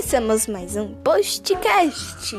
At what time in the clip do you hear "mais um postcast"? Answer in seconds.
0.46-2.34